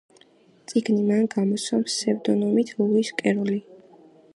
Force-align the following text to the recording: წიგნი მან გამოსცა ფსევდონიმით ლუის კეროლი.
წიგნი 0.71 0.97
მან 1.09 1.29
გამოსცა 1.35 1.81
ფსევდონიმით 1.85 2.77
ლუის 2.81 3.17
კეროლი. 3.23 3.65